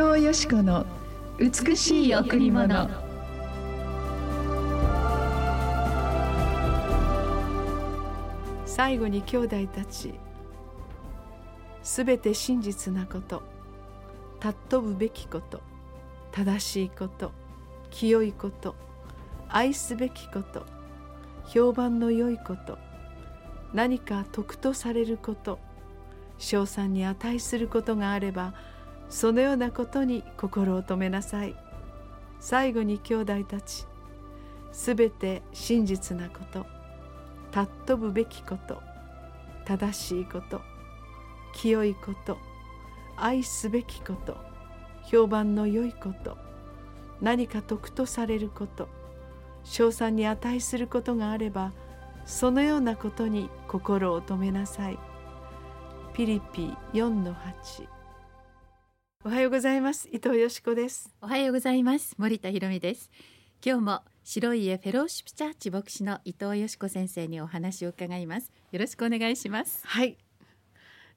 [0.00, 0.86] 藤よし子の
[1.38, 2.88] 美しい贈り物。
[8.64, 10.14] 最後に兄弟たち
[11.82, 13.42] すべて真実なこと
[14.42, 15.60] 尊ぶべきこと
[16.32, 17.32] 正しいこと
[17.90, 18.74] 清いこと
[19.50, 20.64] 愛すべきこと
[21.46, 22.78] 評判の良いこと
[23.74, 25.58] 何か得とされること
[26.38, 28.54] 称賛に値することがあれば
[29.10, 31.54] そのようなことに心を止めなさい
[32.38, 33.86] 最後に兄弟たち
[34.72, 36.64] すべて真実なこと
[37.52, 38.80] 尊ぶべきこと
[39.66, 40.62] 正しいこと
[41.52, 42.38] 清いこと
[43.16, 44.36] 愛すべきこと
[45.04, 46.38] 評判の良いこと
[47.20, 48.88] 何か得とされること
[49.64, 51.72] 称賛に値することがあれば
[52.24, 54.98] そのようなことに心を止めなさい。
[56.12, 57.99] ピリピ4の8
[59.22, 60.08] おはようございます。
[60.10, 61.10] 伊藤よしこです。
[61.20, 62.14] おはようございます。
[62.16, 63.10] 森田博美です。
[63.62, 68.50] 今日も白い家フェローシップチャーチ牧師の伊藤よしこ先生にお話を伺います。
[68.72, 69.86] よろしくお願いします。
[69.86, 70.16] はい。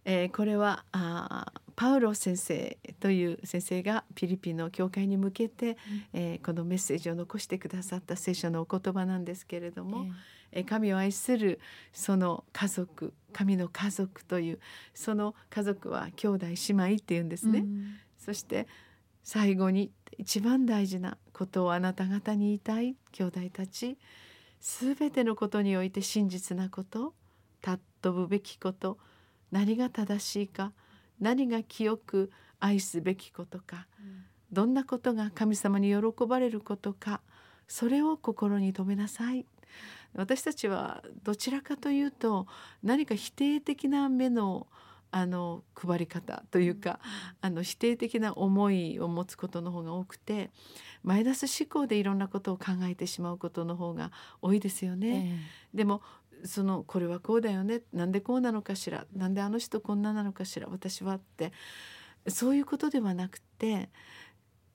[0.03, 5.75] えー、これはあパウロ先生という先生がフィリピンの教会に向けて、うん、
[6.11, 10.07] えー、このメッセージを残してくださった聖書のお言葉なんですけれども、
[10.51, 11.61] えー、神を愛する
[11.93, 14.59] その家族神の家族という
[14.93, 17.59] その家族は兄弟姉妹っていうんですね。
[17.59, 18.67] うん、そして
[19.23, 23.97] 最後に一番大事なことをあなた方に言いたい兄弟たち。
[24.63, 27.13] 全てのことにおいて真実なこと
[27.61, 28.97] 尊ぶべきこと
[29.51, 30.71] 何が正しいか
[31.19, 34.23] 何が清く愛すべきことか、うん、
[34.53, 37.21] どんなことが神様に喜ばれることか
[37.67, 39.45] それを心に留めなさい
[40.15, 42.47] 私たちはどちらかというと
[42.83, 44.67] 何か否定的な目の
[45.15, 46.99] あの配り方というか、
[47.39, 50.49] あの否定的な思いを持つことの方が多くて
[51.03, 55.39] マイナス思考でいろんなことを考えてしまうことの方が多いですよね。
[55.71, 56.01] えー、でも
[56.45, 61.53] そのこれはこうだよねなんでこうなのかしらなんであの人こんななのかしら私はって
[62.27, 63.89] そういうことではなくて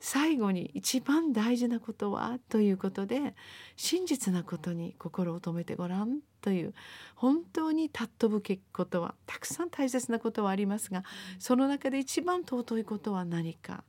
[0.00, 3.34] 最後に一番大事なことはということで
[3.76, 6.74] 真実なことに心を止めてごらんという
[7.16, 11.02] 本当に尊ぶけことはたくさん大切なことはありますが
[11.38, 13.84] その中で一番尊いことは何か。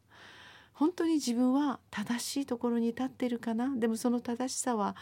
[0.74, 3.76] 本当に自分は正しいところに立っているかな？
[3.76, 4.96] でもその正しさは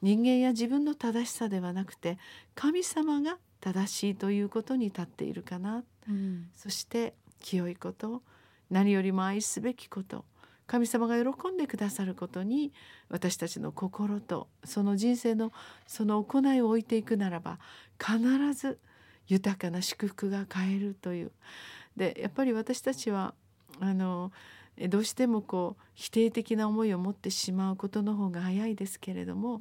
[0.00, 2.16] 人間や自分の正しさではなくて
[2.54, 8.22] 神様が正しいということに立っているかな、うん、そして清いこと
[8.70, 10.24] 何よりも愛すべきこと
[10.66, 12.72] 神様が喜んでくださることに
[13.08, 15.52] 私たちの心とその人生の
[15.86, 17.58] その行いを置いていくならば
[17.98, 18.20] 必
[18.52, 18.78] ず
[19.28, 21.32] 豊かな祝福が買えるという。
[21.96, 23.34] でやっぱり私たちは
[23.80, 24.32] あの
[24.88, 29.60] どうしてもこう否定的な思いを持ってしまうことの方が早いですけれども、うん、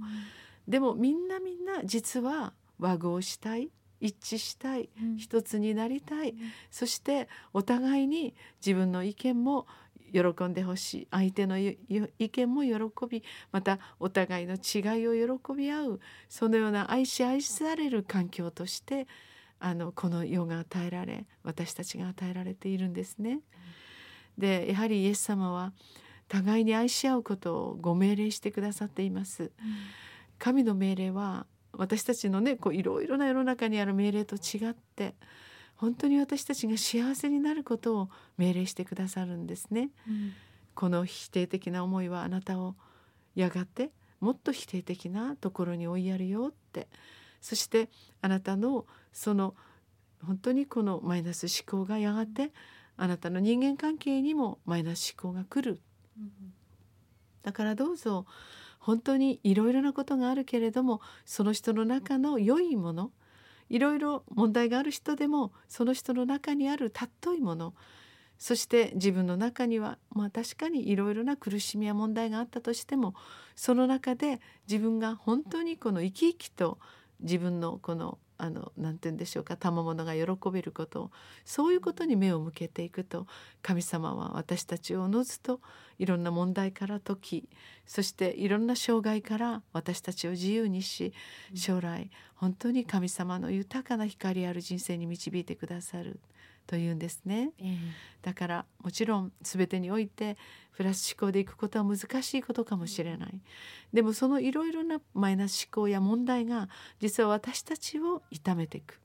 [0.67, 3.69] でもみんなみんな実は和合したい
[4.01, 6.37] 一致したい、うん、一つになりたい、うん、
[6.69, 8.35] そしてお互いに
[8.65, 9.67] 自分の意見も
[10.23, 11.77] 喜んでほしい相手の意
[12.17, 15.99] 見も喜びまたお互いの違いを喜び合う
[16.29, 19.07] そのような愛し愛される環境として
[19.59, 23.39] あのこの世が与えられ私たちが与えられているんですね。
[24.37, 25.73] でやはりイエス様は
[26.27, 29.51] 互いに愛し合うことをご命令してくださっています。
[30.37, 35.15] 神の命令は私たちのねこういろいろな世の中にある命令と違って
[35.75, 39.89] 本当に私たちが幸せになることを命令してくださるんですね。
[40.07, 40.33] うん、
[40.73, 42.75] この否定的な思いはあなたを
[43.35, 46.87] やがてもっと否定的なところに追いやるよって
[47.41, 47.89] そして
[48.21, 49.53] あなたのその
[50.25, 52.51] 本当にこのマイナス思考がやがて
[52.97, 55.81] あなたの人間関係にもマイナス思考が来る。
[56.17, 56.31] うん、
[57.43, 58.25] だからどうぞ
[58.79, 63.11] 本当にいろいろなことがあるけれどもその人の中の良いもの
[63.69, 67.73] いろいろ問題がある人でもその人の中にある尊いもの
[68.37, 73.15] そして自分の中にはまあ確かにいろいろな苦しみや問題があったとしても
[73.55, 76.79] その中で自分が本当にこの生き生きと
[77.21, 81.11] 自分のこのあの何て言うんでしょうか賜物が喜べること
[81.45, 83.27] そういうことに目を向けていくと
[83.61, 85.61] 神様は私たちをおのずと
[85.99, 87.49] いろんな問題から解き
[87.87, 91.13] そしていろんな障害から私たちを自由にし
[91.53, 96.19] 将来本当に神様の豊かな光ある人生に導いてくださる
[96.67, 97.77] というんですね、えー、
[98.21, 100.37] だからもちろん全てにおいて
[100.75, 103.39] プラス思考でいくことは難しいことかもしれない。
[103.93, 106.67] でもそのいろいろなマイナス思考や問題が
[106.99, 108.99] 実は私たちを痛めていく。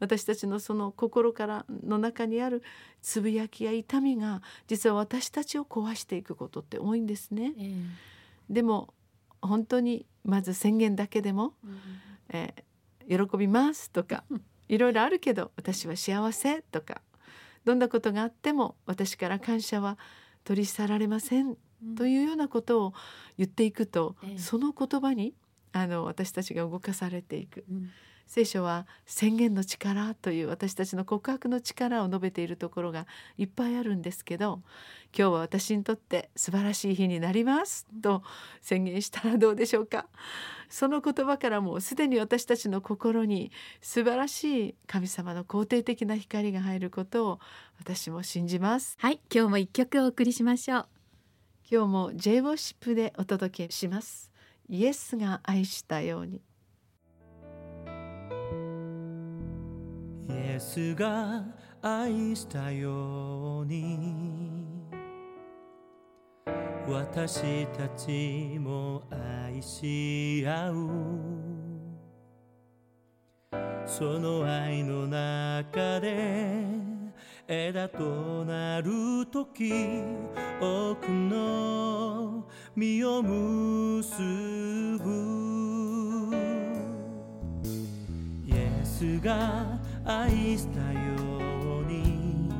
[0.00, 2.64] 私たちのその心からの中にある
[3.02, 7.54] つぶやきや痛みが実は私たちを壊していくことって多いんですね。
[7.56, 7.72] ええ。
[8.50, 8.92] でも
[9.40, 11.78] 本当にまず宣言だけでもうん。
[12.30, 12.62] えー
[13.08, 14.24] 喜びますとか
[14.72, 17.02] いろいろあるけど私は幸せとか
[17.66, 19.98] どんなことがあっても私から感謝は
[20.44, 21.56] 取り去られません
[21.94, 22.94] というようなことを
[23.36, 24.38] 言っていくと、ええ。
[24.38, 25.34] その言葉に
[25.72, 27.64] あの私たちが動かされていく。
[27.70, 27.90] うん
[28.34, 33.06] 聖書は宣言の力という私たちの告白の力を述べているところが
[33.36, 34.62] いっぱいあるんですけど
[35.14, 38.22] 今日は私にとって素晴らしい日になりますと
[38.62, 40.06] 宣言したらどうでしょうか。
[40.70, 43.52] その言葉からもうすでに私たちの心に
[43.82, 47.38] 素晴らしい神様の肯定的な光が入ることを
[47.78, 48.96] 私も信じます。
[48.98, 50.86] はい今日も一曲お送りしましょう。
[51.70, 54.32] 今日も J ウォッシップでお届けします。
[54.70, 56.40] イエスが愛したように
[60.54, 61.44] エスが
[61.80, 64.52] 愛したように。
[66.86, 70.74] 私たちも愛し合う。
[73.86, 76.66] その愛の中で
[77.48, 79.72] 枝となる時
[80.60, 82.46] 多くの
[82.76, 84.20] 実を結
[85.02, 86.36] ぶ。
[88.44, 90.98] イエスが愛したよ
[91.80, 92.50] うに。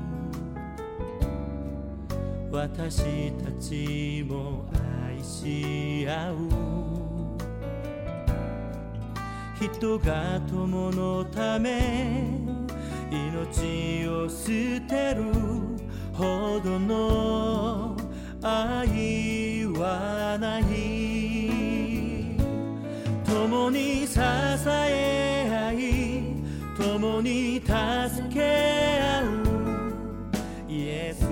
[2.50, 4.64] 私たちも
[5.08, 6.36] 愛し合う。
[9.60, 12.38] 人が友のため
[13.10, 15.32] 命を捨てる。
[16.12, 17.96] ほどの
[18.42, 20.62] 愛はない。
[23.24, 24.31] 共に支え合い共
[27.22, 27.70] に助
[28.34, 29.26] け合う
[30.68, 31.22] イエス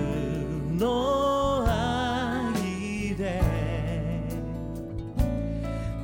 [0.78, 3.42] の愛で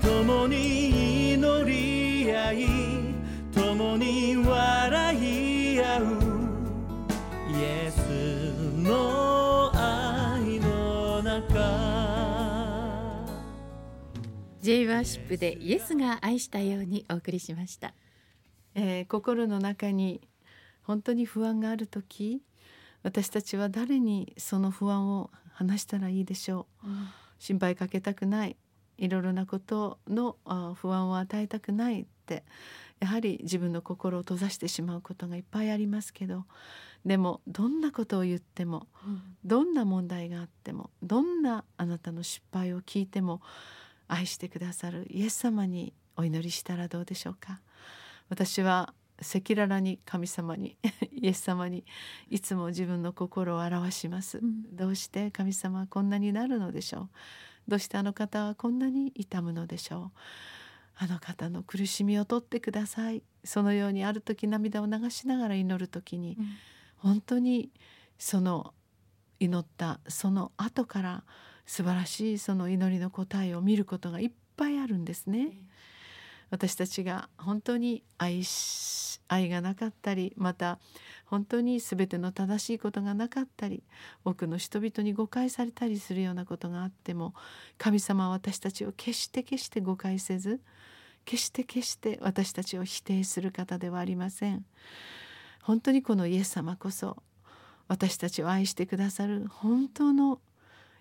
[0.00, 2.66] 共に祈り合い
[3.54, 6.04] 共に笑い合う
[7.48, 7.98] イエス
[8.82, 11.86] の愛の中。
[14.60, 17.94] J ワーシップでイエスが愛したようにお送りしました。
[18.76, 20.20] えー心の中に
[20.82, 22.42] 本当に不安がある時
[23.02, 26.86] 私たちは誰にその不安を話したらいいでしょう？
[27.38, 28.56] 心配かけたくない？
[28.98, 32.44] いろいろなことのあ不安を与えたくないって
[33.00, 36.44] やはり自分の心を閉ざしてしまうことがいっぱいありますけど
[37.04, 38.86] でもどんなことを言っても
[39.44, 43.42] どんな問題があってもどんなあなたの失敗を聞いても
[44.08, 47.60] 愛してくださるイエス様にお祈りしたらどうでしょうか？
[48.28, 50.76] 私は赤裸々に神様に
[51.12, 51.84] イエス様に
[52.28, 54.76] いつも自分の心を表します、うん。
[54.76, 57.70] どうして神様はこんなになるのでしょう？
[57.70, 60.18] どうしてあの方はこんなに痛むのでしょう？
[60.98, 63.22] あの方の苦しみを取ってください。
[63.44, 66.36] そのようにある時涙を流しながら祈る時に
[66.96, 67.70] 本当に
[68.18, 68.74] その
[69.38, 71.24] 祈ったその後から
[71.64, 75.58] 素晴らしいその祈りの答えを見ることがいっぱいあるんですね。
[76.50, 80.78] 私たちが本当に愛し愛がなかったりまた
[81.24, 83.82] 本当に全ての正しいことがなかったり
[84.24, 87.34] 多くの人々に誤解されたりするようなことがあっても
[87.78, 90.60] 神様は私たちを決して決して誤解せず
[91.24, 94.64] 決して決して私たちを否定する方ではありません。
[95.60, 97.16] 本当にこのイエス様こそ
[97.88, 100.40] 私たちを愛してくださる本当の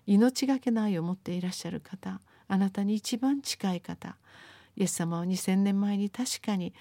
[0.06, 4.16] 命がけの愛を持っていらっしゃる方あなたに一番近い方
[4.76, 6.74] イエス様は2,000年前に確かに